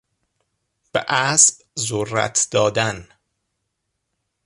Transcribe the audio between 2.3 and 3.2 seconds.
دادن